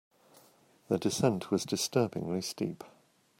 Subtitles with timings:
[0.87, 2.83] The descent was disturbingly steep.